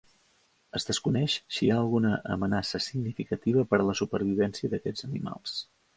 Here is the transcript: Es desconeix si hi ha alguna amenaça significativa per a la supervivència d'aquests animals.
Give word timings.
Es 0.77 0.87
desconeix 0.87 1.35
si 1.57 1.61
hi 1.67 1.69
ha 1.75 1.77
alguna 1.81 2.13
amenaça 2.37 2.81
significativa 2.87 3.67
per 3.75 3.81
a 3.85 3.87
la 3.91 3.99
supervivència 4.01 4.73
d'aquests 4.73 5.09
animals. 5.11 5.55